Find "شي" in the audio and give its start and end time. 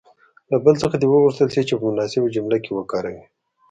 1.55-1.61